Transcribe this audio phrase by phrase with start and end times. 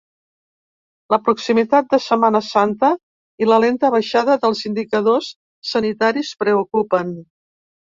[1.15, 2.89] La proximitat de Setmana Santa
[3.45, 5.31] i la lenta baixada dels indicadors
[5.75, 7.17] sanitaris preocupen.